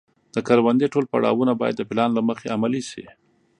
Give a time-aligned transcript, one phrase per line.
[0.35, 3.05] د کروندې ټول پړاوونه باید د پلان له مخې عملي شي.